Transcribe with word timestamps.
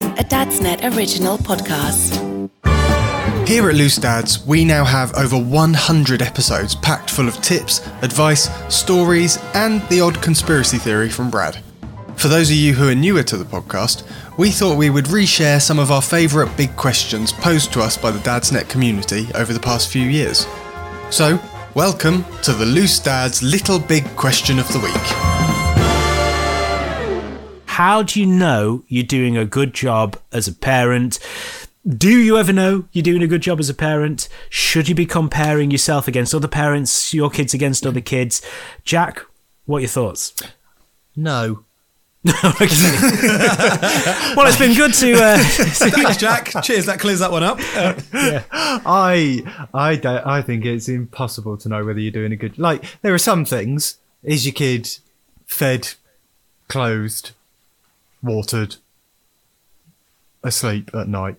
a 0.00 0.24
Dadsnet 0.24 0.96
original 0.96 1.38
podcast. 1.38 2.48
Here 3.46 3.68
at 3.68 3.76
Loose 3.76 3.96
Dads, 3.96 4.44
we 4.46 4.64
now 4.64 4.84
have 4.84 5.14
over 5.14 5.38
100 5.38 6.22
episodes 6.22 6.74
packed 6.74 7.10
full 7.10 7.28
of 7.28 7.40
tips, 7.40 7.86
advice, 8.02 8.48
stories, 8.74 9.38
and 9.54 9.80
the 9.88 10.00
odd 10.00 10.20
conspiracy 10.20 10.76
theory 10.78 11.08
from 11.08 11.30
Brad. 11.30 11.62
For 12.16 12.28
those 12.28 12.50
of 12.50 12.56
you 12.56 12.74
who 12.74 12.88
are 12.88 12.94
newer 12.94 13.22
to 13.22 13.36
the 13.36 13.44
podcast, 13.44 14.02
we 14.36 14.50
thought 14.50 14.76
we 14.76 14.90
would 14.90 15.06
reshare 15.06 15.62
some 15.62 15.78
of 15.78 15.90
our 15.90 16.02
favourite 16.02 16.54
big 16.56 16.74
questions 16.76 17.32
posed 17.32 17.72
to 17.72 17.80
us 17.80 17.96
by 17.96 18.10
the 18.10 18.18
Dadsnet 18.18 18.68
community 18.68 19.28
over 19.34 19.52
the 19.52 19.60
past 19.60 19.88
few 19.88 20.02
years. 20.02 20.46
So, 21.10 21.40
welcome 21.74 22.24
to 22.42 22.52
the 22.52 22.66
Loose 22.66 22.98
Dads 22.98 23.42
Little 23.42 23.78
Big 23.78 24.04
Question 24.16 24.58
of 24.58 24.68
the 24.72 24.80
Week 24.80 25.37
how 27.78 28.02
do 28.02 28.18
you 28.18 28.26
know 28.26 28.82
you're 28.88 29.04
doing 29.04 29.36
a 29.36 29.44
good 29.44 29.72
job 29.72 30.18
as 30.32 30.48
a 30.48 30.52
parent? 30.52 31.20
Do 31.86 32.10
you 32.10 32.36
ever 32.36 32.52
know 32.52 32.88
you're 32.90 33.04
doing 33.04 33.22
a 33.22 33.28
good 33.28 33.40
job 33.40 33.60
as 33.60 33.70
a 33.70 33.74
parent? 33.74 34.28
Should 34.50 34.88
you 34.88 34.96
be 34.96 35.06
comparing 35.06 35.70
yourself 35.70 36.08
against 36.08 36.34
other 36.34 36.48
parents, 36.48 37.14
your 37.14 37.30
kids 37.30 37.54
against 37.54 37.86
other 37.86 38.00
kids? 38.00 38.42
Jack, 38.82 39.20
what 39.66 39.76
are 39.76 39.80
your 39.82 39.90
thoughts? 39.90 40.34
No. 41.14 41.62
well, 42.24 42.52
it's 42.58 44.58
been 44.58 44.74
good 44.74 44.92
to. 44.94 45.12
Uh, 45.12 45.38
Thanks, 45.38 46.16
Jack. 46.16 46.50
Cheers. 46.64 46.86
That 46.86 46.98
clears 46.98 47.20
that 47.20 47.30
one 47.30 47.44
up. 47.44 47.60
yeah. 48.12 48.42
I, 48.52 49.68
I, 49.72 49.94
don't, 49.94 50.26
I 50.26 50.42
think 50.42 50.64
it's 50.64 50.88
impossible 50.88 51.56
to 51.58 51.68
know 51.68 51.84
whether 51.84 52.00
you're 52.00 52.10
doing 52.10 52.32
a 52.32 52.36
good. 52.36 52.58
Like, 52.58 52.82
there 53.02 53.14
are 53.14 53.18
some 53.18 53.44
things. 53.44 53.98
Is 54.24 54.44
your 54.44 54.52
kid 54.52 54.98
fed, 55.46 55.94
closed, 56.66 57.30
watered, 58.22 58.76
asleep 60.42 60.90
at 60.94 61.08
night. 61.08 61.36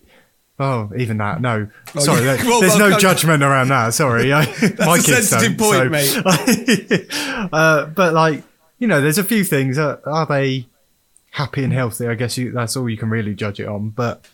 Oh, 0.59 0.91
even 0.97 1.17
that. 1.17 1.41
No, 1.41 1.69
oh, 1.95 1.99
sorry. 1.99 2.25
Yeah. 2.25 2.35
Well, 2.43 2.59
there's 2.59 2.75
well, 2.75 2.89
no 2.89 2.99
judgment 2.99 3.43
around 3.43 3.69
that. 3.69 3.93
Sorry, 3.93 4.33
I, 4.33 4.45
my 4.79 4.97
kids 4.97 5.29
sensitive 5.29 5.57
don't, 5.57 5.89
point, 5.89 6.05
so. 6.05 6.21
mate. 6.21 7.07
uh, 7.53 7.85
but 7.85 8.13
like, 8.13 8.43
you 8.77 8.87
know, 8.87 8.99
there's 8.99 9.17
a 9.17 9.23
few 9.23 9.45
things. 9.45 9.77
Uh, 9.77 9.99
are 10.05 10.25
they 10.25 10.67
happy 11.31 11.63
and 11.63 11.71
healthy? 11.71 12.07
I 12.07 12.15
guess 12.15 12.37
you, 12.37 12.51
that's 12.51 12.75
all 12.75 12.89
you 12.89 12.97
can 12.97 13.09
really 13.09 13.33
judge 13.33 13.61
it 13.61 13.67
on. 13.67 13.89
But 13.89 14.25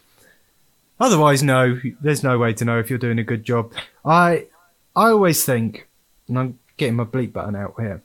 otherwise, 0.99 1.43
no. 1.43 1.79
There's 2.01 2.23
no 2.23 2.39
way 2.39 2.53
to 2.53 2.65
know 2.65 2.79
if 2.79 2.89
you're 2.89 2.97
doing 2.97 3.19
a 3.19 3.23
good 3.23 3.43
job. 3.43 3.71
I, 4.03 4.47
I 4.95 5.09
always 5.09 5.45
think, 5.45 5.87
and 6.27 6.39
I'm 6.39 6.59
getting 6.77 6.95
my 6.95 7.03
bleep 7.03 7.33
button 7.33 7.55
out 7.55 7.75
here. 7.79 8.01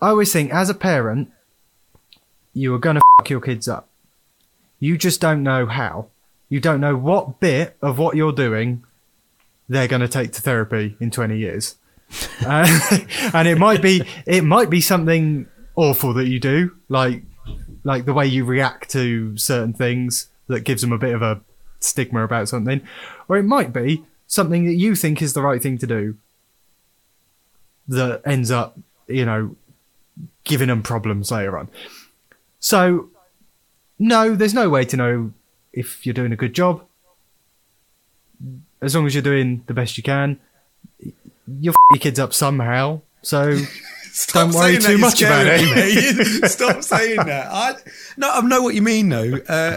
I 0.00 0.10
always 0.10 0.32
think, 0.32 0.52
as 0.52 0.70
a 0.70 0.74
parent, 0.74 1.32
you 2.54 2.74
are 2.74 2.78
going 2.78 2.96
to 2.96 3.02
fuck 3.18 3.28
your 3.30 3.40
kids 3.40 3.68
up. 3.68 3.88
You 4.80 4.96
just 4.96 5.20
don't 5.20 5.42
know 5.42 5.66
how. 5.66 6.08
You 6.48 6.60
don't 6.60 6.80
know 6.80 6.96
what 6.96 7.40
bit 7.40 7.76
of 7.82 7.98
what 7.98 8.16
you're 8.16 8.32
doing 8.32 8.84
they're 9.68 9.88
going 9.88 10.02
to 10.02 10.08
take 10.08 10.32
to 10.32 10.42
therapy 10.42 10.96
in 11.00 11.10
20 11.10 11.38
years. 11.38 11.76
uh, 12.46 12.66
and 13.34 13.48
it 13.48 13.58
might 13.58 13.82
be 13.82 14.02
it 14.26 14.44
might 14.44 14.70
be 14.70 14.80
something 14.80 15.48
awful 15.74 16.12
that 16.14 16.28
you 16.28 16.38
do, 16.38 16.76
like 16.88 17.22
like 17.82 18.04
the 18.04 18.12
way 18.12 18.26
you 18.26 18.44
react 18.44 18.90
to 18.90 19.36
certain 19.36 19.72
things 19.72 20.28
that 20.46 20.60
gives 20.60 20.82
them 20.82 20.92
a 20.92 20.98
bit 20.98 21.14
of 21.14 21.22
a 21.22 21.40
stigma 21.80 22.22
about 22.22 22.48
something, 22.48 22.82
or 23.28 23.36
it 23.36 23.44
might 23.44 23.72
be 23.72 24.04
something 24.26 24.66
that 24.66 24.74
you 24.74 24.94
think 24.94 25.22
is 25.22 25.32
the 25.32 25.42
right 25.42 25.62
thing 25.62 25.78
to 25.78 25.86
do 25.86 26.16
that 27.88 28.22
ends 28.24 28.50
up, 28.50 28.78
you 29.06 29.24
know, 29.24 29.56
giving 30.44 30.68
them 30.68 30.82
problems 30.82 31.30
later 31.30 31.58
on. 31.58 31.68
So, 32.64 33.10
no, 33.98 34.34
there's 34.34 34.54
no 34.54 34.70
way 34.70 34.86
to 34.86 34.96
know 34.96 35.34
if 35.74 36.06
you're 36.06 36.14
doing 36.14 36.32
a 36.32 36.36
good 36.36 36.54
job. 36.54 36.82
As 38.80 38.96
long 38.96 39.04
as 39.04 39.14
you're 39.14 39.22
doing 39.22 39.62
the 39.66 39.74
best 39.74 39.98
you 39.98 40.02
can, 40.02 40.40
you'll 41.46 41.72
f- 41.72 41.76
your 41.92 42.00
kids 42.00 42.18
up 42.18 42.32
somehow. 42.32 43.02
So 43.20 43.58
don't 44.28 44.54
worry 44.54 44.78
too 44.78 44.96
much 44.96 45.20
about 45.20 45.46
it. 45.46 46.50
Stop 46.50 46.82
saying 46.82 47.16
that. 47.16 47.48
I 47.52 47.74
no, 48.16 48.30
I 48.30 48.40
know 48.40 48.62
what 48.62 48.74
you 48.74 48.80
mean 48.80 49.10
though. 49.10 49.40
Uh, 49.46 49.76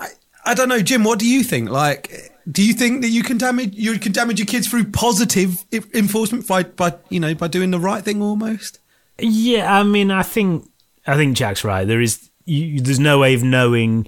I 0.00 0.08
I 0.46 0.54
don't 0.54 0.68
know, 0.68 0.82
Jim. 0.82 1.04
What 1.04 1.20
do 1.20 1.28
you 1.28 1.44
think? 1.44 1.70
Like, 1.70 2.32
do 2.50 2.60
you 2.64 2.74
think 2.74 3.02
that 3.02 3.10
you 3.10 3.22
can 3.22 3.38
damage 3.38 3.72
you 3.72 3.96
can 4.00 4.10
damage 4.10 4.40
your 4.40 4.46
kids 4.46 4.66
through 4.66 4.90
positive 4.90 5.64
enforcement 5.94 6.48
by 6.48 6.64
by 6.64 6.94
you 7.08 7.20
know 7.20 7.36
by 7.36 7.46
doing 7.46 7.70
the 7.70 7.78
right 7.78 8.02
thing 8.02 8.20
almost? 8.20 8.80
Yeah, 9.20 9.78
I 9.78 9.84
mean, 9.84 10.10
I 10.10 10.24
think 10.24 10.68
I 11.08 11.16
think 11.16 11.36
Jack's 11.36 11.64
right. 11.64 11.86
There 11.86 12.00
is 12.00 12.30
you, 12.44 12.80
there's 12.80 13.00
no 13.00 13.18
way 13.18 13.34
of 13.34 13.42
knowing, 13.42 14.06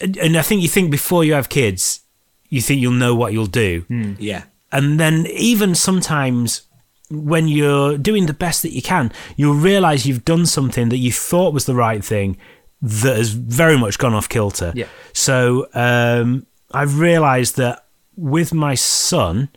and 0.00 0.36
I 0.36 0.42
think 0.42 0.62
you 0.62 0.68
think 0.68 0.90
before 0.90 1.24
you 1.24 1.32
have 1.32 1.48
kids, 1.48 2.00
you 2.48 2.60
think 2.60 2.80
you'll 2.80 2.92
know 2.92 3.14
what 3.14 3.32
you'll 3.32 3.46
do. 3.46 3.82
Mm. 3.90 4.16
Yeah, 4.18 4.44
and 4.70 5.00
then 5.00 5.26
even 5.26 5.74
sometimes 5.74 6.62
when 7.10 7.48
you're 7.48 7.96
doing 7.96 8.26
the 8.26 8.34
best 8.34 8.62
that 8.62 8.72
you 8.72 8.82
can, 8.82 9.10
you'll 9.36 9.54
realize 9.54 10.06
you've 10.06 10.24
done 10.24 10.44
something 10.46 10.90
that 10.90 10.98
you 10.98 11.10
thought 11.10 11.54
was 11.54 11.64
the 11.64 11.74
right 11.74 12.04
thing 12.04 12.36
that 12.82 13.16
has 13.16 13.30
very 13.30 13.78
much 13.78 13.98
gone 13.98 14.14
off 14.14 14.28
kilter. 14.28 14.72
Yeah. 14.74 14.86
So 15.12 15.68
um, 15.74 16.46
I've 16.70 16.98
realized 16.98 17.56
that 17.56 17.86
with 18.16 18.52
my 18.52 18.74
son, 18.74 19.48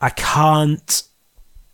I 0.00 0.10
can't 0.10 1.02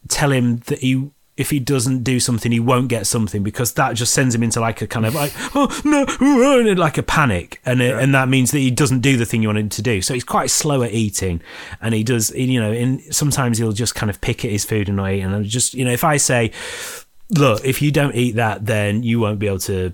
tell 0.08 0.30
him 0.30 0.58
that 0.66 0.80
he 0.80 1.10
if 1.36 1.50
he 1.50 1.58
doesn't 1.58 2.04
do 2.04 2.20
something, 2.20 2.52
he 2.52 2.60
won't 2.60 2.88
get 2.88 3.06
something 3.06 3.42
because 3.42 3.72
that 3.72 3.94
just 3.94 4.14
sends 4.14 4.34
him 4.34 4.42
into 4.42 4.60
like 4.60 4.80
a 4.82 4.86
kind 4.86 5.04
of 5.04 5.14
like 5.14 5.32
oh 5.54 5.80
no, 5.84 6.72
like 6.74 6.96
a 6.96 7.02
panic, 7.02 7.60
and 7.64 7.82
it, 7.82 7.96
and 7.96 8.14
that 8.14 8.28
means 8.28 8.52
that 8.52 8.60
he 8.60 8.70
doesn't 8.70 9.00
do 9.00 9.16
the 9.16 9.26
thing 9.26 9.42
you 9.42 9.48
want 9.48 9.58
him 9.58 9.68
to 9.70 9.82
do. 9.82 10.00
So 10.00 10.14
he's 10.14 10.24
quite 10.24 10.50
slow 10.50 10.82
at 10.82 10.92
eating, 10.92 11.40
and 11.80 11.92
he 11.92 12.04
does, 12.04 12.30
you 12.30 12.60
know, 12.60 12.70
and 12.70 13.02
sometimes 13.14 13.58
he'll 13.58 13.72
just 13.72 13.94
kind 13.96 14.10
of 14.10 14.20
pick 14.20 14.44
at 14.44 14.50
his 14.50 14.64
food 14.64 14.88
and 14.88 14.96
not 14.96 15.10
eat. 15.12 15.22
And 15.22 15.34
I'm 15.34 15.44
just, 15.44 15.74
you 15.74 15.84
know, 15.84 15.92
if 15.92 16.04
I 16.04 16.18
say, 16.18 16.52
look, 17.30 17.64
if 17.64 17.82
you 17.82 17.90
don't 17.90 18.14
eat 18.14 18.36
that, 18.36 18.66
then 18.66 19.02
you 19.02 19.18
won't 19.18 19.40
be 19.40 19.48
able 19.48 19.58
to 19.60 19.92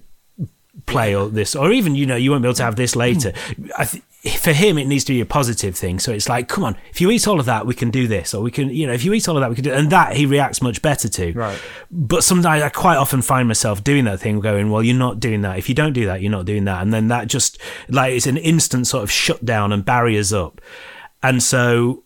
play 0.85 1.15
or 1.15 1.29
this, 1.31 1.57
or 1.57 1.73
even 1.73 1.95
you 1.95 2.05
know, 2.05 2.17
you 2.17 2.31
won't 2.31 2.43
be 2.43 2.49
able 2.49 2.57
to 2.57 2.65
have 2.65 2.77
this 2.77 2.93
hmm. 2.93 3.01
later. 3.01 3.33
I 3.79 3.87
th- 3.87 4.05
for 4.23 4.53
him, 4.53 4.77
it 4.77 4.87
needs 4.87 5.05
to 5.05 5.15
be 5.15 5.21
a 5.21 5.27
positive 5.27 5.75
thing. 5.75 5.99
So 5.99 6.13
it's 6.13 6.29
like, 6.29 6.47
come 6.47 6.63
on, 6.63 6.77
if 6.91 7.01
you 7.01 7.11
eat 7.11 7.27
all 7.27 7.41
of 7.41 7.47
that, 7.47 7.65
we 7.65 7.75
can 7.75 7.91
do 7.91 8.07
this, 8.07 8.35
or 8.35 8.43
we 8.43 8.51
can, 8.51 8.69
you 8.69 8.87
know, 8.87 8.93
if 8.93 9.03
you 9.03 9.15
eat 9.15 9.27
all 9.29 9.37
of 9.37 9.41
that, 9.41 9.49
we 9.49 9.55
can 9.55 9.65
do, 9.65 9.73
and 9.73 9.91
that 9.91 10.15
he 10.15 10.27
reacts 10.27 10.61
much 10.61 10.83
better 10.83 11.09
to. 11.09 11.33
Right. 11.33 11.59
But 11.91 12.23
sometimes 12.23 12.63
I 12.63 12.69
quite 12.69 12.97
often 12.97 13.23
find 13.23 13.49
myself 13.49 13.83
doing 13.83 14.05
that 14.05 14.21
thing, 14.21 14.41
going, 14.41 14.71
well, 14.71 14.83
you're 14.83 14.95
not 14.95 15.21
doing 15.21 15.41
that. 15.43 15.57
If 15.59 15.71
you 15.71 15.75
don't 15.75 15.95
do 15.95 16.05
that, 16.05 16.21
you're 16.21 16.31
not 16.31 16.45
doing 16.45 16.65
that, 16.67 16.83
and 16.83 16.93
then 16.93 17.09
that 17.09 17.29
just 17.29 17.59
like 17.89 18.13
it's 18.13 18.27
an 18.27 18.37
instant 18.37 18.87
sort 18.87 19.03
of 19.03 19.11
shutdown 19.11 19.73
and 19.73 19.85
barriers 19.85 20.33
up, 20.33 20.61
and 21.23 21.43
so. 21.43 22.05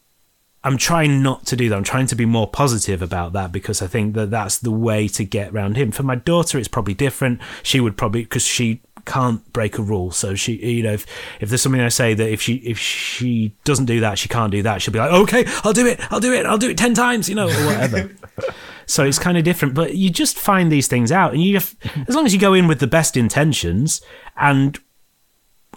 I'm 0.67 0.79
trying 0.79 1.23
not 1.23 1.45
to 1.49 1.57
do 1.57 1.69
that. 1.69 1.77
I'm 1.77 1.85
trying 1.85 2.07
to 2.07 2.15
be 2.15 2.25
more 2.25 2.49
positive 2.49 3.03
about 3.03 3.35
that 3.35 3.53
because 3.53 3.83
I 3.83 3.87
think 3.87 4.15
that 4.15 4.31
that's 4.31 4.57
the 4.57 4.71
way 4.71 5.09
to 5.09 5.23
get 5.23 5.53
around 5.53 5.77
him. 5.77 5.93
For 5.93 6.05
my 6.05 6.15
daughter, 6.15 6.57
it's 6.57 6.69
probably 6.69 6.95
different. 6.95 7.43
She 7.63 7.81
would 7.81 7.99
probably 7.99 8.23
because 8.23 8.47
she 8.47 8.81
can't 9.05 9.53
break 9.53 9.79
a 9.79 9.83
rule. 9.83 10.11
So 10.11 10.35
she, 10.35 10.55
you 10.55 10.83
know, 10.83 10.93
if, 10.93 11.07
if 11.41 11.49
there's 11.49 11.63
something 11.63 11.81
I 11.81 11.89
say 11.89 12.15
that 12.15 12.31
if 12.31 12.41
she 12.41 12.55
if 12.57 12.79
she 12.79 13.53
doesn't 13.65 13.87
do 13.87 14.01
that, 14.01 14.19
she 14.19 14.29
can't 14.29 14.51
do 14.51 14.63
that. 14.63 14.83
She'll 14.83 14.93
be 14.93 14.99
like, 14.99 15.13
okay, 15.13 15.45
I'll 15.63 15.73
do 15.73 15.87
it, 15.87 16.01
I'll 16.13 16.21
do 16.21 16.33
it, 16.33 16.47
I'll 16.47 16.59
do 16.59 16.71
it 16.71 16.79
ten 16.79 16.95
times, 16.95 17.29
you 17.29 17.35
know, 17.35 17.49
or 17.49 17.67
whatever. 17.67 18.11
so 18.87 19.05
it's 19.05 19.19
kind 19.19 19.39
of 19.39 19.45
different, 19.45 19.75
but 19.75 19.95
you 19.95 20.11
just 20.11 20.37
find 20.37 20.71
these 20.71 20.89
things 20.89 21.11
out, 21.13 21.33
and 21.33 21.43
you, 21.43 21.55
have, 21.55 21.75
as 22.09 22.15
long 22.15 22.27
as 22.27 22.35
you 22.35 22.41
go 22.41 22.55
in 22.55 22.67
with 22.67 22.81
the 22.81 22.87
best 22.87 23.17
intentions, 23.17 24.01
and 24.37 24.79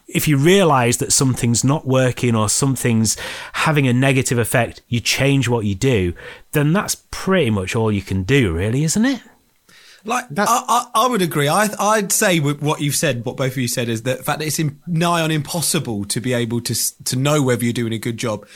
if 0.08 0.28
you 0.28 0.38
realize 0.38 0.98
that 0.98 1.12
something's 1.12 1.64
not 1.64 1.86
working 1.86 2.34
or 2.34 2.48
something's 2.48 3.18
having 3.54 3.88
a 3.88 3.94
negative 3.94 4.38
effect, 4.38 4.82
you 4.88 5.00
change 5.00 5.50
what 5.50 5.66
you 5.66 5.76
do, 5.76 6.14
then 6.54 6.72
that's 6.72 6.96
pretty 7.12 7.50
much 7.50 7.76
all 7.76 7.92
you 7.92 8.02
can 8.02 8.24
do, 8.24 8.54
really, 8.54 8.84
isn't 8.84 9.06
it? 9.06 9.22
Like 10.08 10.26
I, 10.38 10.46
I, 10.48 10.90
I 10.96 11.08
would 11.08 11.22
agree. 11.22 11.50
I, 11.50 11.68
I'd 11.80 12.12
say 12.12 12.40
what 12.40 12.82
you've 12.82 12.96
said, 12.96 13.26
what 13.26 13.36
both 13.36 13.52
of 13.52 13.58
you 13.58 13.68
said, 13.68 13.90
is 13.90 14.04
that 14.04 14.20
the 14.20 14.24
fact 14.24 14.40
that 14.40 14.46
it's 14.46 14.58
in, 14.58 14.80
nigh 14.88 15.22
on 15.22 15.32
impossible 15.32 16.06
to 16.06 16.22
be 16.22 16.34
able 16.34 16.62
to 16.62 17.04
to 17.04 17.16
know 17.16 17.44
whether 17.44 17.64
you're 17.64 17.74
doing 17.74 17.94
a 17.94 18.00
good 18.00 18.18
job. 18.18 18.48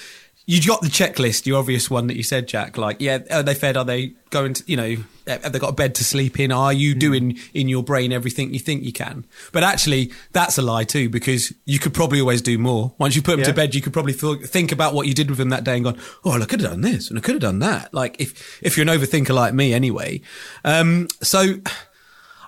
You 0.45 0.65
got 0.65 0.81
the 0.81 0.87
checklist, 0.87 1.43
the 1.43 1.51
obvious 1.53 1.89
one 1.89 2.07
that 2.07 2.15
you 2.15 2.23
said, 2.23 2.47
Jack. 2.47 2.77
Like, 2.77 2.97
yeah, 2.99 3.19
are 3.29 3.43
they 3.43 3.53
fed? 3.53 3.77
Are 3.77 3.85
they 3.85 4.13
going 4.31 4.53
to, 4.55 4.63
you 4.65 4.75
know, 4.75 4.95
have 5.27 5.51
they 5.51 5.59
got 5.59 5.69
a 5.69 5.73
bed 5.73 5.95
to 5.95 6.03
sleep 6.03 6.39
in? 6.39 6.51
Are 6.51 6.73
you 6.73 6.95
doing 6.95 7.37
in 7.53 7.67
your 7.67 7.83
brain 7.83 8.11
everything 8.11 8.53
you 8.53 8.59
think 8.59 8.83
you 8.83 8.93
can? 8.93 9.25
But 9.51 9.63
actually, 9.63 10.11
that's 10.31 10.57
a 10.57 10.61
lie 10.61 10.83
too, 10.83 11.09
because 11.09 11.53
you 11.65 11.79
could 11.79 11.93
probably 11.93 12.19
always 12.19 12.41
do 12.41 12.57
more. 12.57 12.93
Once 12.97 13.15
you 13.15 13.21
put 13.21 13.37
them 13.37 13.45
to 13.45 13.53
bed, 13.53 13.75
you 13.75 13.81
could 13.81 13.93
probably 13.93 14.13
th- 14.13 14.45
think 14.45 14.71
about 14.71 14.93
what 14.93 15.07
you 15.07 15.13
did 15.13 15.29
with 15.29 15.37
them 15.37 15.49
that 15.49 15.63
day 15.63 15.75
and 15.75 15.83
gone, 15.83 15.99
oh, 16.23 16.41
I 16.41 16.45
could 16.45 16.61
have 16.61 16.71
done 16.71 16.81
this 16.81 17.09
and 17.09 17.17
I 17.17 17.21
could 17.21 17.35
have 17.35 17.41
done 17.41 17.59
that. 17.59 17.93
Like, 17.93 18.19
if 18.19 18.59
if 18.61 18.77
you're 18.77 18.87
an 18.89 18.99
overthinker 18.99 19.33
like 19.33 19.53
me, 19.53 19.73
anyway. 19.73 20.21
Um, 20.63 21.07
so 21.21 21.55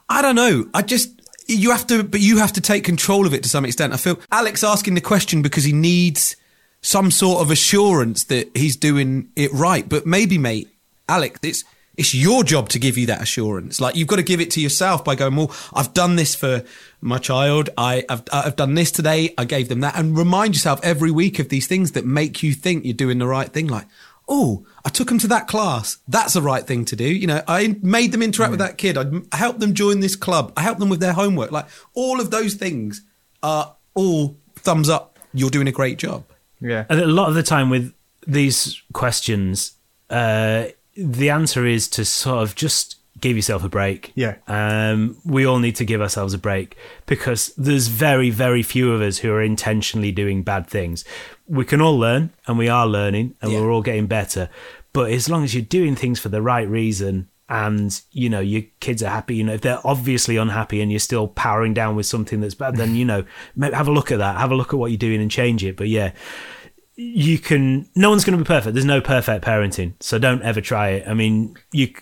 I 0.09 0.21
don't 0.21 0.35
know. 0.35 0.67
I 0.73 0.81
just 0.81 1.21
you 1.47 1.71
have 1.71 1.87
to, 1.87 2.03
but 2.03 2.21
you 2.21 2.37
have 2.37 2.53
to 2.53 2.61
take 2.61 2.83
control 2.83 3.25
of 3.25 3.33
it 3.33 3.43
to 3.43 3.49
some 3.49 3.65
extent. 3.65 3.93
I 3.93 3.97
feel 3.97 4.19
Alex 4.31 4.63
asking 4.63 4.95
the 4.95 5.01
question 5.01 5.41
because 5.41 5.63
he 5.63 5.73
needs 5.73 6.35
some 6.81 7.11
sort 7.11 7.41
of 7.41 7.49
assurance 7.49 8.25
that 8.25 8.55
he's 8.55 8.75
doing 8.75 9.29
it 9.35 9.51
right. 9.53 9.87
But 9.87 10.05
maybe, 10.05 10.37
mate, 10.37 10.69
Alex, 11.07 11.39
it's 11.43 11.63
it's 11.95 12.13
your 12.15 12.43
job 12.43 12.69
to 12.69 12.79
give 12.79 12.97
you 12.97 13.05
that 13.07 13.21
assurance. 13.21 13.79
Like 13.79 13.95
you've 13.95 14.07
got 14.07 14.15
to 14.15 14.23
give 14.23 14.41
it 14.41 14.51
to 14.51 14.61
yourself 14.61 15.03
by 15.05 15.15
going, 15.15 15.35
well, 15.35 15.55
I've 15.73 15.93
done 15.93 16.15
this 16.15 16.33
for 16.33 16.63
my 17.01 17.17
child. 17.19 17.69
I, 17.77 18.03
I've 18.09 18.23
I've 18.31 18.55
done 18.55 18.73
this 18.73 18.91
today. 18.91 19.33
I 19.37 19.45
gave 19.45 19.69
them 19.69 19.81
that, 19.81 19.95
and 19.97 20.17
remind 20.17 20.55
yourself 20.55 20.79
every 20.83 21.11
week 21.11 21.39
of 21.39 21.49
these 21.49 21.67
things 21.67 21.91
that 21.91 22.05
make 22.05 22.41
you 22.41 22.53
think 22.53 22.85
you're 22.85 22.93
doing 22.93 23.19
the 23.19 23.27
right 23.27 23.51
thing. 23.51 23.67
Like, 23.67 23.85
oh, 24.27 24.65
I 24.83 24.89
took 24.89 25.09
them 25.09 25.19
to 25.19 25.27
that 25.27 25.47
class. 25.47 25.97
That's 26.07 26.33
the 26.33 26.41
right 26.41 26.65
thing 26.65 26.85
to 26.85 26.95
do. 26.95 27.05
You 27.05 27.27
know, 27.27 27.43
I 27.47 27.75
made 27.81 28.11
them 28.11 28.23
interact 28.23 28.51
with 28.51 28.59
that 28.59 28.77
kid. 28.77 28.97
I 28.97 29.37
helped 29.37 29.59
them 29.59 29.73
join 29.73 29.99
this 29.99 30.15
club. 30.15 30.53
I 30.57 30.61
helped 30.61 30.79
them 30.79 30.89
with 30.89 30.99
their 30.99 31.13
homework. 31.13 31.51
Like 31.51 31.67
all 31.93 32.19
of 32.19 32.31
those 32.31 32.55
things 32.55 33.01
are 33.41 33.75
all 33.93 34.37
thumbs 34.55 34.89
up. 34.89 35.19
You're 35.33 35.49
doing 35.49 35.67
a 35.67 35.71
great 35.71 35.97
job. 35.97 36.23
Yeah. 36.59 36.85
And 36.89 36.99
a 36.99 37.07
lot 37.07 37.29
of 37.29 37.35
the 37.35 37.43
time 37.43 37.69
with 37.69 37.93
these 38.25 38.81
questions, 38.93 39.73
uh, 40.09 40.67
the 40.95 41.29
answer 41.29 41.65
is 41.65 41.87
to 41.89 42.05
sort 42.05 42.43
of 42.43 42.55
just 42.55 42.97
give 43.19 43.35
yourself 43.35 43.63
a 43.63 43.69
break. 43.69 44.11
Yeah. 44.15 44.35
Um, 44.47 45.17
we 45.23 45.45
all 45.45 45.59
need 45.59 45.75
to 45.77 45.85
give 45.85 46.01
ourselves 46.01 46.33
a 46.33 46.37
break 46.37 46.75
because 47.05 47.53
there's 47.55 47.87
very, 47.87 48.29
very 48.29 48.63
few 48.63 48.91
of 48.91 49.01
us 49.01 49.19
who 49.19 49.31
are 49.31 49.41
intentionally 49.41 50.11
doing 50.11 50.43
bad 50.43 50.67
things. 50.67 51.05
We 51.47 51.63
can 51.63 51.79
all 51.79 51.97
learn 51.97 52.31
and 52.47 52.57
we 52.57 52.67
are 52.67 52.85
learning 52.87 53.35
and 53.41 53.51
Yeah. 53.51 53.61
we're 53.61 53.71
all 53.71 53.81
getting 53.81 54.07
better. 54.07 54.49
But 54.91 55.11
as 55.11 55.29
long 55.29 55.43
as 55.43 55.53
you're 55.55 55.63
doing 55.63 55.95
things 55.95 56.19
for 56.19 56.29
the 56.29 56.41
right 56.41 56.67
reason 56.67 57.29
and, 57.47 57.99
you 58.11 58.29
know, 58.29 58.41
your 58.41 58.63
kids 58.79 59.01
are 59.01 59.09
happy, 59.09 59.35
you 59.35 59.43
know, 59.43 59.53
if 59.53 59.61
they're 59.61 59.79
obviously 59.85 60.35
unhappy 60.37 60.81
and 60.81 60.91
you're 60.91 60.99
still 60.99 61.27
powering 61.27 61.73
down 61.73 61.95
with 61.95 62.05
something 62.05 62.41
that's 62.41 62.55
bad, 62.55 62.75
then, 62.75 62.95
you 62.95 63.05
know, 63.05 63.23
maybe 63.55 63.73
have 63.75 63.87
a 63.87 63.91
look 63.91 64.11
at 64.11 64.19
that. 64.19 64.37
Have 64.37 64.51
a 64.51 64.55
look 64.55 64.73
at 64.73 64.79
what 64.79 64.91
you're 64.91 64.97
doing 64.97 65.21
and 65.21 65.31
change 65.31 65.63
it. 65.63 65.77
But 65.77 65.87
yeah, 65.87 66.11
you 66.95 67.39
can 67.39 67.89
no 67.95 68.09
one's 68.09 68.23
going 68.23 68.37
to 68.37 68.43
be 68.43 68.47
perfect. 68.47 68.73
There's 68.73 68.85
no 68.85 69.01
perfect 69.01 69.43
parenting 69.43 69.93
so 69.99 70.19
don't 70.19 70.41
ever 70.43 70.61
try 70.61 70.89
it. 70.89 71.07
I 71.07 71.13
mean 71.13 71.55
you 71.71 71.93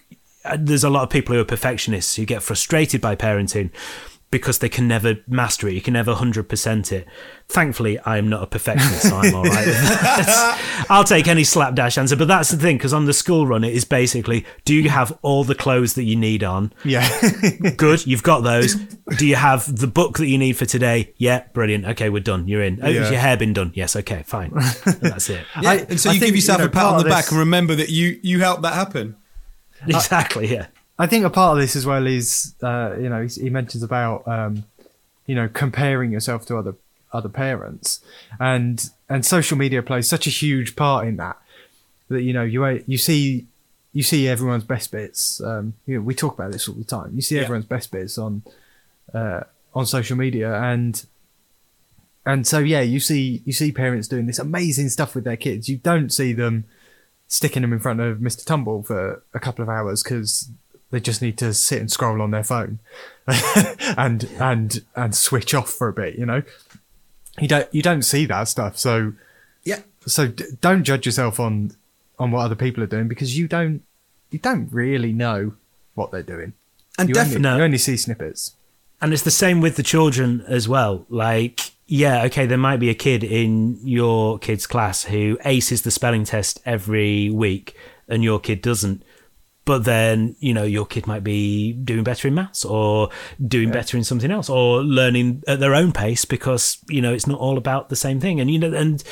uh, 0.44 0.58
there's 0.60 0.84
a 0.84 0.90
lot 0.90 1.04
of 1.04 1.10
people 1.10 1.36
who 1.36 1.42
are 1.42 1.46
perfectionists 1.46 2.16
who 2.16 2.26
get 2.26 2.42
frustrated 2.44 3.00
by 3.00 3.16
parenting 3.16 3.72
because 4.32 4.60
they 4.60 4.70
can 4.70 4.88
never 4.88 5.18
master 5.28 5.68
it. 5.68 5.74
You 5.74 5.82
can 5.82 5.94
never 5.94 6.16
100% 6.16 6.92
it. 6.92 7.08
Thankfully 7.50 8.00
i'm 8.06 8.30
not 8.30 8.44
a 8.44 8.48
perfectionist 8.48 9.02
so 9.02 9.18
i'm 9.18 9.36
all 9.36 9.44
right 9.44 9.68
i'll 10.90 11.04
take 11.04 11.28
any 11.28 11.44
slapdash 11.44 11.98
answer 11.98 12.16
but 12.16 12.30
that's 12.30 12.50
the 12.50 12.56
thing 12.56 12.78
because 12.78 12.94
on 12.94 13.04
the 13.04 13.14
school 13.14 13.46
run 13.46 13.66
it 13.66 13.74
is 13.74 13.84
basically 13.84 14.46
do 14.64 14.74
you 14.74 14.90
have 14.90 15.18
all 15.22 15.44
the 15.44 15.54
clothes 15.54 15.96
that 15.96 16.04
you 16.04 16.16
need 16.16 16.46
on? 16.46 16.72
Yeah. 16.86 17.06
good 17.76 18.08
you've 18.08 18.24
got 18.24 18.40
those 18.44 18.76
do 19.22 19.28
you 19.28 19.36
have 19.36 19.62
the 19.84 19.88
book 19.88 20.18
that 20.18 20.28
you 20.28 20.38
need 20.38 20.54
for 20.58 20.66
today 20.66 21.14
yeah 21.18 21.44
brilliant 21.54 21.86
okay 21.86 22.10
we're 22.10 22.20
done 22.34 22.48
you're 22.48 22.64
in 22.64 22.80
oh, 22.84 22.88
Yeah. 22.90 23.02
has 23.02 23.12
your 23.12 23.20
hair 23.20 23.38
been 23.38 23.54
done 23.54 23.72
yes 23.76 23.96
okay 23.96 24.24
fine 24.26 24.52
that's 25.02 25.30
it 25.30 25.46
Yeah. 25.62 25.70
I- 25.70 25.76
and 25.90 26.00
so 26.00 26.10
I 26.10 26.14
you 26.14 26.20
think, 26.20 26.30
give 26.30 26.36
yourself 26.36 26.60
you 26.60 26.66
know, 26.66 26.70
a 26.72 26.74
pat 26.74 26.86
on 26.86 26.96
of 26.98 27.04
the 27.04 27.10
back 27.10 27.26
this- 27.26 27.32
and 27.32 27.40
remember 27.40 27.76
that 27.76 27.90
you 27.90 28.20
you 28.24 28.40
helped 28.40 28.64
that 28.64 28.74
happen. 28.74 29.16
exactly 29.88 30.52
yeah 30.52 30.68
I 31.00 31.08
think 31.08 31.26
a 31.26 31.30
part 31.32 31.58
of 31.58 31.62
this 31.64 31.76
as 31.76 31.84
well 31.86 32.06
is, 32.06 32.54
uh, 32.62 32.96
you 33.00 33.10
know, 33.10 33.24
he 33.26 33.42
he 33.46 33.50
mentions 33.50 33.82
about, 33.82 34.28
um, 34.28 34.66
you 35.26 35.34
know, 35.34 35.48
comparing 35.52 36.12
yourself 36.12 36.46
to 36.48 36.58
other 36.58 36.76
other 37.12 37.30
parents, 37.30 38.02
and 38.40 38.88
and 39.10 39.26
social 39.26 39.58
media 39.58 39.82
plays 39.82 40.08
such 40.08 40.28
a 40.28 40.30
huge 40.30 40.76
part 40.76 41.08
in 41.08 41.18
that. 41.18 41.38
That 42.10 42.22
you 42.22 42.34
know, 42.34 42.44
you 42.44 42.64
you 42.86 43.00
see 43.00 43.48
you 43.94 44.04
see 44.04 44.28
everyone's 44.28 44.64
best 44.64 44.92
bits. 44.92 45.42
Um, 45.42 45.74
you 45.88 45.96
know, 45.96 46.02
we 46.02 46.14
talk 46.14 46.36
about 46.36 46.52
this 46.52 46.68
all 46.70 46.76
the 46.76 46.84
time. 46.84 47.14
You 47.16 47.22
see 47.24 47.38
Yeah. 47.38 47.44
everyone's 47.44 47.66
best 47.66 47.90
bits 47.92 48.20
on 48.20 48.44
uh, 49.14 49.42
on 49.74 49.86
social 49.86 50.18
media, 50.18 50.54
and 50.62 51.06
and 52.26 52.46
so 52.46 52.60
yeah, 52.60 52.82
you 52.82 53.00
see 53.00 53.42
you 53.46 53.54
see 53.54 53.72
parents 53.72 54.08
doing 54.08 54.26
this 54.28 54.40
amazing 54.40 54.90
stuff 54.90 55.16
with 55.16 55.24
their 55.24 55.38
kids. 55.38 55.70
You 55.70 55.78
don't 55.78 56.10
see 56.12 56.34
them 56.34 56.66
sticking 57.28 57.62
them 57.62 57.72
in 57.74 57.80
front 57.80 58.00
of 58.02 58.18
Mr. 58.18 58.46
Tumble 58.46 58.84
for 58.84 59.24
a 59.34 59.40
couple 59.40 59.64
of 59.64 59.70
hours 59.70 60.04
because 60.04 60.50
they 60.92 61.00
just 61.00 61.22
need 61.22 61.38
to 61.38 61.54
sit 61.54 61.80
and 61.80 61.90
scroll 61.90 62.22
on 62.22 62.32
their 62.32 62.44
phone 62.44 62.80
and 63.98 64.30
and 64.40 64.84
and 64.96 65.16
switch 65.16 65.54
off 65.54 65.70
for 65.70 65.88
a 65.88 65.94
bit. 65.94 66.16
You 66.16 66.26
know, 66.26 66.44
you 67.40 67.48
don't 67.48 67.74
you 67.74 67.82
don't 67.82 68.02
see 68.04 68.26
that 68.26 68.48
stuff. 68.50 68.78
So 68.78 69.14
Yeah. 69.64 69.80
so 70.06 70.28
d- 70.28 70.44
don't 70.60 70.84
judge 70.84 71.06
yourself 71.06 71.40
on 71.40 71.72
on 72.20 72.32
what 72.32 72.42
other 72.42 72.56
people 72.56 72.84
are 72.84 72.88
doing 72.88 73.08
because 73.08 73.38
you 73.38 73.48
don't 73.48 73.82
you 74.30 74.40
don't 74.40 74.72
really 74.72 75.14
know 75.14 75.54
what 75.96 76.12
they're 76.12 76.22
doing. 76.24 76.54
And 77.00 77.08
you 77.10 77.16
definitely 77.16 77.48
only, 77.48 77.58
you 77.60 77.64
only 77.64 77.78
see 77.78 77.96
snippets. 77.98 78.56
And 79.02 79.14
it's 79.14 79.24
the 79.24 79.32
same 79.32 79.62
with 79.62 79.76
the 79.78 79.84
children 79.84 80.44
as 80.48 80.70
well. 80.70 81.06
Like, 81.10 81.72
yeah, 81.88 82.24
okay, 82.26 82.46
there 82.46 82.58
might 82.58 82.78
be 82.78 82.90
a 82.90 82.94
kid 82.94 83.24
in 83.24 83.80
your 83.84 84.38
kid's 84.40 84.68
class 84.68 85.06
who 85.06 85.38
aces 85.44 85.82
the 85.82 85.92
spelling 85.92 86.24
test 86.24 86.62
every 86.66 87.30
week 87.30 87.76
and 88.08 88.24
your 88.24 88.40
kid 88.40 88.62
doesn't. 88.62 89.04
But 89.66 89.86
then, 89.86 90.36
you 90.40 90.54
know, 90.54 90.64
your 90.64 90.86
kid 90.86 91.06
might 91.06 91.24
be 91.24 91.74
doing 91.74 92.04
better 92.04 92.28
in 92.28 92.34
maths 92.34 92.66
or 92.66 93.10
doing 93.46 93.72
better 93.72 93.96
in 93.96 94.04
something 94.04 94.32
else 94.32 94.50
or 94.50 94.82
learning 94.82 95.44
at 95.48 95.60
their 95.60 95.76
own 95.76 95.92
pace 95.92 96.26
because, 96.26 96.78
you 96.90 97.02
know, 97.02 97.14
it's 97.14 97.28
not 97.28 97.40
all 97.40 97.58
about 97.58 97.90
the 97.90 97.96
same 97.96 98.20
thing. 98.20 98.40
And, 98.40 98.50
you 98.50 98.58
know, 98.58 98.74
and 98.74 99.04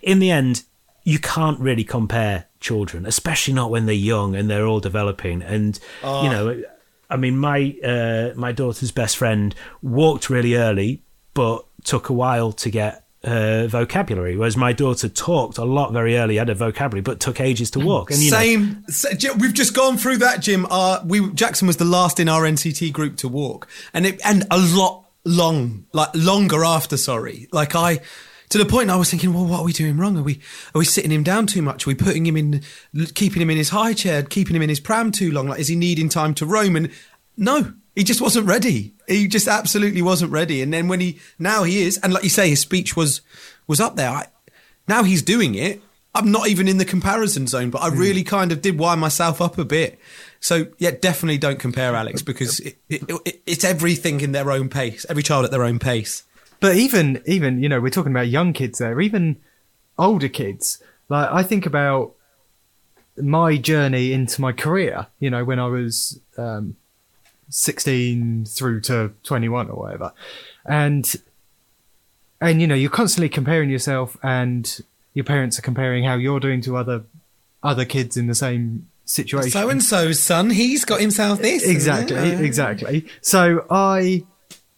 in 0.00 0.18
the 0.18 0.30
end, 0.30 0.62
you 1.04 1.18
can't 1.18 1.60
really 1.60 1.84
compare 1.84 2.46
children, 2.60 3.04
especially 3.04 3.54
not 3.54 3.70
when 3.70 3.86
they're 3.86 3.94
young 3.94 4.34
and 4.34 4.48
they're 4.48 4.66
all 4.66 4.80
developing. 4.80 5.42
And, 5.42 5.76
you 6.02 6.08
ah. 6.08 6.30
know, 6.30 6.62
I 7.10 7.16
mean, 7.16 7.38
my 7.38 7.76
uh, 7.84 8.32
my 8.36 8.52
daughter's 8.52 8.90
best 8.90 9.16
friend 9.16 9.54
walked 9.82 10.28
really 10.30 10.54
early, 10.54 11.02
but 11.34 11.64
took 11.84 12.08
a 12.08 12.12
while 12.12 12.52
to 12.52 12.70
get 12.70 13.04
her 13.24 13.66
vocabulary. 13.66 14.36
Whereas 14.36 14.56
my 14.56 14.72
daughter 14.72 15.08
talked 15.08 15.58
a 15.58 15.64
lot 15.64 15.92
very 15.92 16.16
early, 16.16 16.36
had 16.36 16.50
a 16.50 16.54
vocabulary, 16.54 17.02
but 17.02 17.18
took 17.18 17.40
ages 17.40 17.70
to 17.72 17.80
walk. 17.80 18.10
And 18.10 18.20
you 18.20 18.30
know, 18.30 18.36
Same. 18.38 18.84
sa- 18.88 19.08
We've 19.38 19.54
just 19.54 19.74
gone 19.74 19.96
through 19.96 20.18
that, 20.18 20.40
Jim. 20.40 20.66
Uh, 20.70 21.00
we 21.04 21.30
Jackson 21.32 21.66
was 21.66 21.78
the 21.78 21.84
last 21.84 22.20
in 22.20 22.28
our 22.28 22.42
NCT 22.42 22.92
group 22.92 23.16
to 23.18 23.28
walk, 23.28 23.68
and 23.92 24.06
it 24.06 24.20
and 24.24 24.46
a 24.50 24.58
lot 24.58 25.06
long, 25.24 25.86
like 25.92 26.10
longer 26.14 26.64
after. 26.64 26.96
Sorry, 26.96 27.48
like 27.52 27.74
I. 27.74 28.00
To 28.50 28.58
the 28.58 28.64
point, 28.64 28.88
I 28.88 28.96
was 28.96 29.10
thinking, 29.10 29.34
well, 29.34 29.44
what 29.44 29.60
are 29.60 29.64
we 29.64 29.72
doing 29.72 29.98
wrong? 29.98 30.16
Are 30.16 30.22
we 30.22 30.40
are 30.74 30.78
we 30.78 30.84
sitting 30.84 31.10
him 31.10 31.22
down 31.22 31.46
too 31.46 31.60
much? 31.60 31.86
Are 31.86 31.90
we 31.90 31.94
putting 31.94 32.24
him 32.24 32.36
in, 32.36 32.62
keeping 33.14 33.42
him 33.42 33.50
in 33.50 33.58
his 33.58 33.70
high 33.70 33.92
chair, 33.92 34.22
keeping 34.22 34.56
him 34.56 34.62
in 34.62 34.68
his 34.68 34.80
pram 34.80 35.12
too 35.12 35.30
long? 35.30 35.48
Like, 35.48 35.60
is 35.60 35.68
he 35.68 35.76
needing 35.76 36.08
time 36.08 36.34
to 36.34 36.46
roam? 36.46 36.74
And 36.74 36.90
no, 37.36 37.72
he 37.94 38.04
just 38.04 38.20
wasn't 38.20 38.46
ready. 38.46 38.94
He 39.06 39.28
just 39.28 39.48
absolutely 39.48 40.02
wasn't 40.02 40.32
ready. 40.32 40.62
And 40.62 40.72
then 40.72 40.88
when 40.88 41.00
he 41.00 41.18
now 41.38 41.64
he 41.64 41.82
is, 41.82 41.98
and 41.98 42.12
like 42.12 42.22
you 42.22 42.30
say, 42.30 42.48
his 42.48 42.60
speech 42.60 42.96
was 42.96 43.20
was 43.66 43.80
up 43.80 43.96
there. 43.96 44.10
I, 44.10 44.26
now 44.86 45.02
he's 45.02 45.22
doing 45.22 45.54
it. 45.54 45.82
I'm 46.14 46.32
not 46.32 46.48
even 46.48 46.68
in 46.68 46.78
the 46.78 46.84
comparison 46.84 47.46
zone, 47.46 47.70
but 47.70 47.82
I 47.82 47.90
mm. 47.90 47.98
really 47.98 48.24
kind 48.24 48.50
of 48.50 48.62
did 48.62 48.78
wind 48.78 49.00
myself 49.00 49.42
up 49.42 49.58
a 49.58 49.64
bit. 49.64 49.98
So 50.40 50.68
yeah, 50.78 50.92
definitely 50.92 51.38
don't 51.38 51.58
compare 51.58 51.94
Alex 51.94 52.22
because 52.22 52.60
it, 52.60 52.78
it, 52.88 53.02
it, 53.26 53.42
it's 53.46 53.64
everything 53.64 54.20
in 54.20 54.32
their 54.32 54.50
own 54.50 54.68
pace. 54.68 55.04
Every 55.08 55.22
child 55.22 55.44
at 55.44 55.50
their 55.50 55.64
own 55.64 55.78
pace. 55.78 56.24
But 56.60 56.76
even 56.76 57.22
even 57.26 57.62
you 57.62 57.68
know 57.68 57.80
we're 57.80 57.90
talking 57.90 58.12
about 58.12 58.28
young 58.28 58.52
kids 58.52 58.78
there, 58.78 59.00
even 59.00 59.36
older 59.98 60.28
kids. 60.28 60.82
Like 61.08 61.30
I 61.30 61.42
think 61.42 61.66
about 61.66 62.14
my 63.16 63.56
journey 63.56 64.12
into 64.12 64.40
my 64.40 64.52
career. 64.52 65.06
You 65.20 65.30
know 65.30 65.44
when 65.44 65.58
I 65.58 65.66
was 65.66 66.20
um, 66.36 66.76
sixteen 67.48 68.44
through 68.44 68.80
to 68.82 69.12
twenty 69.22 69.48
one 69.48 69.70
or 69.70 69.76
whatever, 69.76 70.12
and 70.66 71.14
and 72.40 72.60
you 72.60 72.66
know 72.66 72.74
you're 72.74 72.90
constantly 72.90 73.28
comparing 73.28 73.70
yourself, 73.70 74.16
and 74.22 74.80
your 75.14 75.24
parents 75.24 75.58
are 75.58 75.62
comparing 75.62 76.04
how 76.04 76.14
you're 76.14 76.40
doing 76.40 76.60
to 76.62 76.76
other 76.76 77.04
other 77.62 77.84
kids 77.84 78.16
in 78.16 78.26
the 78.26 78.34
same 78.34 78.88
situation. 79.04 79.50
So 79.50 79.68
and 79.70 79.82
so's 79.82 80.20
son, 80.20 80.50
he's 80.50 80.84
got 80.84 81.00
himself 81.00 81.40
this. 81.40 81.66
exactly 81.66 82.30
exactly 82.44 83.06
so 83.20 83.64
i 83.70 84.24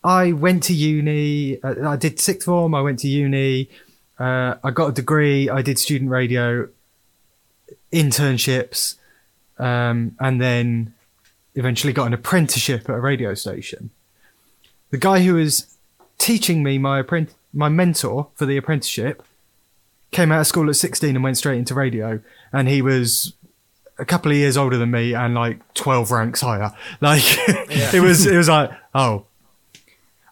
I 0.02 0.32
went 0.32 0.62
to 0.64 0.74
uni. 0.74 1.62
Uh, 1.62 1.88
I 1.88 1.96
did 1.96 2.18
sixth 2.18 2.46
form. 2.46 2.74
I 2.74 2.80
went 2.80 3.00
to 3.00 3.08
uni. 3.08 3.68
Uh, 4.18 4.54
I 4.62 4.70
got 4.70 4.88
a 4.88 4.92
degree. 4.92 5.48
I 5.48 5.62
did 5.62 5.78
student 5.78 6.10
radio, 6.10 6.68
internships, 7.92 8.96
um, 9.58 10.16
and 10.20 10.40
then 10.40 10.94
eventually 11.54 11.92
got 11.92 12.06
an 12.06 12.14
apprenticeship 12.14 12.88
at 12.88 12.94
a 12.94 13.00
radio 13.00 13.34
station. 13.34 13.90
The 14.90 14.98
guy 14.98 15.20
who 15.20 15.34
was 15.34 15.76
teaching 16.18 16.62
me 16.62 16.78
my 16.78 17.00
apprent- 17.00 17.34
my 17.52 17.68
mentor 17.68 18.28
for 18.34 18.46
the 18.46 18.56
apprenticeship 18.56 19.22
came 20.10 20.32
out 20.32 20.40
of 20.40 20.46
school 20.46 20.68
at 20.68 20.76
16 20.76 21.14
and 21.14 21.24
went 21.24 21.38
straight 21.38 21.58
into 21.58 21.74
radio 21.74 22.20
and 22.52 22.68
he 22.68 22.82
was 22.82 23.34
a 23.98 24.04
couple 24.04 24.30
of 24.30 24.36
years 24.36 24.56
older 24.56 24.76
than 24.76 24.90
me 24.90 25.14
and 25.14 25.34
like 25.34 25.60
12 25.74 26.10
ranks 26.10 26.40
higher 26.40 26.72
like 27.00 27.22
it 27.94 28.00
was 28.00 28.26
it 28.26 28.36
was 28.36 28.48
like 28.48 28.70
oh 28.94 29.24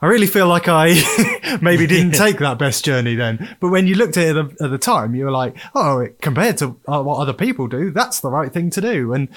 I 0.01 0.07
really 0.07 0.27
feel 0.27 0.47
like 0.47 0.69
I 0.69 1.59
maybe 1.63 1.87
didn't 1.89 2.13
take 2.13 2.39
that 2.39 2.59
best 2.59 2.85
journey 2.85 3.15
then. 3.15 3.57
But 3.61 3.71
when 3.71 3.87
you 3.87 3.95
looked 3.95 4.17
at 4.17 4.29
it 4.29 4.37
at 4.37 4.57
the, 4.57 4.65
at 4.65 4.71
the 4.71 4.79
time, 4.79 5.15
you 5.15 5.25
were 5.25 5.31
like, 5.31 5.57
oh, 5.75 6.01
it, 6.01 6.21
compared 6.21 6.59
to 6.59 6.79
uh, 6.87 7.03
what 7.03 7.19
other 7.19 7.33
people 7.33 7.67
do, 7.67 7.91
that's 7.91 8.21
the 8.21 8.31
right 8.31 8.53
thing 8.53 8.71
to 8.71 8.81
do. 8.81 9.13
And 9.13 9.29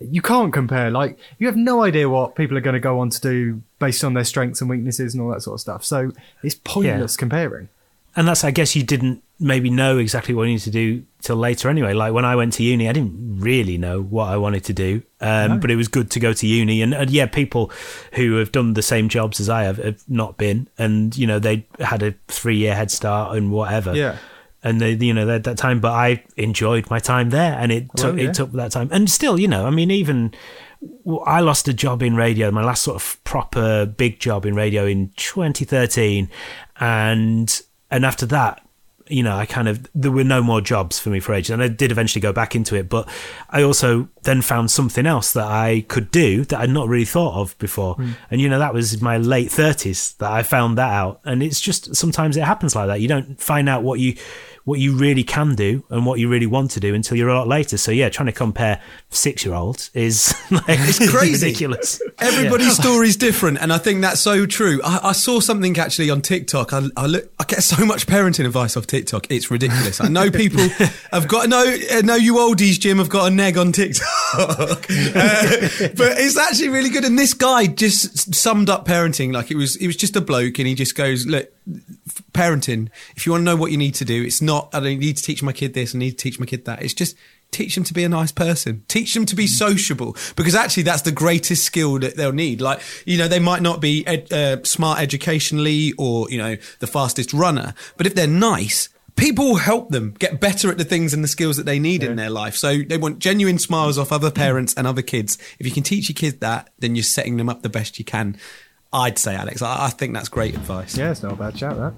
you 0.00 0.22
can't 0.22 0.52
compare. 0.52 0.90
Like, 0.90 1.18
you 1.38 1.46
have 1.46 1.56
no 1.56 1.82
idea 1.82 2.08
what 2.08 2.34
people 2.34 2.56
are 2.56 2.62
going 2.62 2.74
to 2.74 2.80
go 2.80 3.00
on 3.00 3.10
to 3.10 3.20
do 3.20 3.62
based 3.78 4.04
on 4.04 4.14
their 4.14 4.24
strengths 4.24 4.60
and 4.60 4.68
weaknesses 4.68 5.14
and 5.14 5.22
all 5.22 5.30
that 5.30 5.42
sort 5.42 5.54
of 5.54 5.60
stuff. 5.60 5.84
So 5.84 6.12
it's 6.42 6.54
pointless 6.54 7.16
comparing. 7.16 7.68
and 8.16 8.28
that's 8.28 8.44
I 8.44 8.50
guess 8.50 8.76
you 8.76 8.82
didn't 8.82 9.22
maybe 9.38 9.70
know 9.70 9.98
exactly 9.98 10.34
what 10.34 10.44
you 10.44 10.52
need 10.52 10.60
to 10.60 10.70
do 10.70 11.04
till 11.20 11.36
later 11.36 11.68
anyway. 11.68 11.92
Like 11.92 12.12
when 12.12 12.24
I 12.24 12.36
went 12.36 12.54
to 12.54 12.62
uni, 12.62 12.88
I 12.88 12.92
didn't 12.92 13.40
really 13.40 13.78
know 13.78 14.02
what 14.02 14.28
I 14.28 14.36
wanted 14.36 14.64
to 14.64 14.72
do, 14.72 15.02
um, 15.20 15.60
but 15.60 15.70
it 15.70 15.76
was 15.76 15.88
good 15.88 16.10
to 16.12 16.20
go 16.20 16.32
to 16.32 16.46
uni. 16.46 16.82
And, 16.82 16.94
and 16.94 17.10
yeah, 17.10 17.26
people 17.26 17.70
who 18.14 18.36
have 18.36 18.52
done 18.52 18.74
the 18.74 18.82
same 18.82 19.08
jobs 19.08 19.40
as 19.40 19.48
I 19.48 19.64
have 19.64 19.78
have 19.78 20.02
not 20.08 20.36
been, 20.36 20.68
and 20.78 21.16
you 21.16 21.26
know 21.26 21.38
they 21.38 21.66
had 21.78 22.02
a 22.02 22.14
three 22.28 22.56
year 22.56 22.74
head 22.74 22.90
start 22.90 23.36
and 23.36 23.50
whatever. 23.52 23.94
Yeah. 23.94 24.16
And 24.62 24.78
they, 24.78 24.92
you 24.92 25.14
know, 25.14 25.24
they 25.24 25.32
had 25.32 25.44
that 25.44 25.56
time, 25.56 25.80
but 25.80 25.92
I 25.92 26.22
enjoyed 26.36 26.90
my 26.90 26.98
time 26.98 27.30
there, 27.30 27.54
and 27.58 27.72
it 27.72 27.88
took 27.96 28.18
yeah. 28.18 28.28
it 28.28 28.34
took 28.34 28.52
that 28.52 28.72
time, 28.72 28.90
and 28.92 29.10
still, 29.10 29.40
you 29.40 29.48
know, 29.48 29.66
I 29.66 29.70
mean, 29.70 29.90
even 29.90 30.34
I 31.26 31.40
lost 31.40 31.66
a 31.68 31.72
job 31.72 32.02
in 32.02 32.14
radio, 32.14 32.50
my 32.50 32.62
last 32.62 32.82
sort 32.82 32.96
of 32.96 33.22
proper 33.24 33.86
big 33.86 34.20
job 34.20 34.44
in 34.44 34.54
radio 34.54 34.84
in 34.84 35.12
2013, 35.16 36.28
and 36.78 37.62
and 37.90 38.04
after 38.04 38.26
that, 38.26 38.62
you 39.10 39.22
know, 39.22 39.36
I 39.36 39.46
kind 39.46 39.68
of 39.68 39.86
there 39.94 40.10
were 40.10 40.24
no 40.24 40.42
more 40.42 40.60
jobs 40.60 40.98
for 40.98 41.10
me 41.10 41.20
for 41.20 41.34
ages, 41.34 41.50
and 41.50 41.62
I 41.62 41.68
did 41.68 41.90
eventually 41.90 42.20
go 42.20 42.32
back 42.32 42.54
into 42.54 42.76
it, 42.76 42.88
but 42.88 43.08
I 43.50 43.62
also 43.62 44.08
then 44.22 44.42
found 44.42 44.70
something 44.70 45.06
else 45.06 45.32
that 45.32 45.46
I 45.46 45.84
could 45.88 46.10
do 46.10 46.44
that 46.46 46.60
I'd 46.60 46.70
not 46.70 46.88
really 46.88 47.04
thought 47.04 47.40
of 47.40 47.56
before, 47.58 47.94
hmm. 47.94 48.12
and 48.30 48.40
you 48.40 48.48
know, 48.48 48.58
that 48.58 48.74
was 48.74 49.00
my 49.00 49.18
late 49.18 49.48
30s 49.48 50.16
that 50.18 50.30
I 50.30 50.42
found 50.42 50.78
that 50.78 50.92
out, 50.92 51.20
and 51.24 51.42
it's 51.42 51.60
just 51.60 51.94
sometimes 51.94 52.36
it 52.36 52.44
happens 52.44 52.74
like 52.74 52.88
that. 52.88 53.00
You 53.00 53.08
don't 53.08 53.40
find 53.40 53.68
out 53.68 53.82
what 53.82 54.00
you 54.00 54.16
what 54.64 54.78
you 54.78 54.96
really 54.96 55.24
can 55.24 55.54
do 55.54 55.82
and 55.90 56.04
what 56.06 56.18
you 56.18 56.28
really 56.28 56.46
want 56.46 56.70
to 56.72 56.80
do 56.80 56.94
until 56.94 57.16
you're 57.16 57.28
a 57.28 57.34
lot 57.34 57.48
later. 57.48 57.76
So 57.78 57.90
yeah, 57.90 58.08
trying 58.08 58.26
to 58.26 58.32
compare 58.32 58.80
six 59.08 59.44
year 59.44 59.54
olds 59.54 59.90
is 59.94 60.34
like 60.50 60.62
It's 60.68 61.10
crazy. 61.10 61.46
ridiculous. 61.46 62.00
Everybody's 62.18 62.76
story's 62.76 63.16
different, 63.28 63.58
and 63.60 63.72
I 63.72 63.78
think 63.78 64.02
that's 64.02 64.20
so 64.20 64.44
true. 64.46 64.80
I, 64.84 65.00
I 65.04 65.12
saw 65.12 65.40
something 65.40 65.78
actually 65.78 66.10
on 66.10 66.20
TikTok. 66.22 66.72
I, 66.72 66.82
I 66.96 67.06
look, 67.06 67.32
I 67.40 67.44
get 67.44 67.62
so 67.62 67.84
much 67.86 68.06
parenting 68.06 68.44
advice 68.46 68.76
off 68.76 68.86
TikTok. 68.86 69.26
It's 69.30 69.50
ridiculous. 69.50 70.00
I 70.00 70.08
know 70.08 70.30
people 70.30 70.60
have 71.12 71.26
got 71.28 71.48
no, 71.48 71.62
uh, 71.92 72.02
no, 72.04 72.16
you 72.16 72.34
oldies, 72.34 72.78
Jim, 72.78 72.98
have 72.98 73.08
got 73.08 73.30
a 73.32 73.34
neg 73.34 73.56
on 73.56 73.72
TikTok, 73.72 74.04
Uh, 74.36 74.76
but 75.96 76.18
it's 76.18 76.36
actually 76.36 76.68
really 76.68 76.90
good. 76.90 77.04
And 77.04 77.18
this 77.18 77.34
guy 77.34 77.66
just 77.66 78.34
summed 78.34 78.68
up 78.68 78.86
parenting 78.86 79.32
like 79.32 79.50
it 79.50 79.56
was. 79.56 79.76
It 79.76 79.86
was 79.86 79.96
just 79.96 80.16
a 80.16 80.20
bloke, 80.20 80.58
and 80.58 80.68
he 80.68 80.74
just 80.74 80.94
goes, 80.94 81.26
"Look, 81.26 81.50
parenting. 82.32 82.88
If 83.16 83.26
you 83.26 83.32
want 83.32 83.42
to 83.42 83.44
know 83.44 83.56
what 83.56 83.70
you 83.70 83.76
need 83.76 83.94
to 83.96 84.04
do, 84.04 84.22
it's 84.22 84.42
not. 84.42 84.70
I 84.72 84.80
don't 84.80 84.98
need 84.98 85.16
to 85.16 85.22
teach 85.22 85.42
my 85.42 85.52
kid 85.52 85.74
this. 85.74 85.94
I 85.94 85.98
need 85.98 86.12
to 86.12 86.16
teach 86.16 86.38
my 86.38 86.46
kid 86.46 86.64
that. 86.64 86.82
It's 86.82 86.94
just." 86.94 87.16
Teach 87.52 87.74
them 87.74 87.82
to 87.82 87.92
be 87.92 88.04
a 88.04 88.08
nice 88.08 88.30
person. 88.30 88.84
Teach 88.86 89.12
them 89.12 89.26
to 89.26 89.34
be 89.34 89.48
sociable 89.48 90.16
because 90.36 90.54
actually 90.54 90.84
that's 90.84 91.02
the 91.02 91.10
greatest 91.10 91.64
skill 91.64 91.98
that 91.98 92.16
they'll 92.16 92.30
need. 92.30 92.60
Like, 92.60 92.80
you 93.04 93.18
know, 93.18 93.26
they 93.26 93.40
might 93.40 93.60
not 93.60 93.80
be 93.80 94.06
ed- 94.06 94.32
uh, 94.32 94.62
smart 94.62 95.00
educationally 95.00 95.92
or, 95.98 96.30
you 96.30 96.38
know, 96.38 96.56
the 96.78 96.86
fastest 96.86 97.32
runner, 97.32 97.74
but 97.96 98.06
if 98.06 98.14
they're 98.14 98.28
nice, 98.28 98.88
people 99.16 99.46
will 99.46 99.56
help 99.56 99.90
them 99.90 100.14
get 100.18 100.40
better 100.40 100.70
at 100.70 100.78
the 100.78 100.84
things 100.84 101.12
and 101.12 101.24
the 101.24 101.28
skills 101.28 101.56
that 101.56 101.66
they 101.66 101.78
need 101.78 102.02
in 102.02 102.16
their 102.16 102.30
life. 102.30 102.54
So 102.56 102.78
they 102.78 102.98
want 102.98 103.18
genuine 103.18 103.58
smiles 103.58 103.98
off 103.98 104.12
other 104.12 104.30
parents 104.30 104.72
and 104.74 104.86
other 104.86 105.02
kids. 105.02 105.36
If 105.58 105.66
you 105.66 105.72
can 105.72 105.82
teach 105.82 106.08
your 106.08 106.14
kids 106.14 106.36
that, 106.36 106.70
then 106.78 106.94
you're 106.94 107.02
setting 107.02 107.36
them 107.36 107.48
up 107.48 107.62
the 107.62 107.68
best 107.68 107.98
you 107.98 108.04
can. 108.04 108.38
I'd 108.92 109.18
say, 109.18 109.34
Alex. 109.34 109.62
I, 109.62 109.86
I 109.86 109.88
think 109.90 110.14
that's 110.14 110.28
great 110.28 110.54
advice. 110.54 110.96
Yeah, 110.96 111.10
it's 111.10 111.22
not 111.22 111.32
a 111.32 111.36
bad 111.36 111.56
shout, 111.56 111.76
that. 111.76 111.94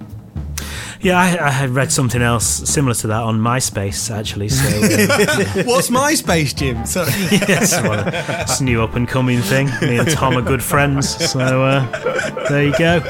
Yeah, 1.01 1.19
I, 1.19 1.47
I 1.47 1.51
had 1.51 1.71
read 1.71 1.91
something 1.91 2.23
else 2.23 2.47
similar 2.47 2.95
to 2.95 3.09
that 3.09 3.23
on 3.23 3.41
MySpace 3.41 4.09
actually. 4.09 4.49
So 4.49 4.65
uh, 4.69 5.65
What's 5.65 5.91
MySpace, 5.91 6.55
Jim? 6.55 6.87
Sorry. 6.87 7.11
yes, 7.33 7.73
well, 7.83 8.05
it's 8.43 8.61
a 8.61 8.65
new 8.65 8.83
up 8.83 8.95
and 8.95 9.09
coming 9.09 9.41
thing. 9.41 9.67
Me 9.81 9.99
and 9.99 10.09
Tom 10.09 10.37
are 10.37 10.43
good 10.43 10.63
friends, 10.63 11.09
so 11.31 11.65
uh, 11.65 12.49
there 12.49 12.67
you 12.67 12.79
go. 12.79 13.01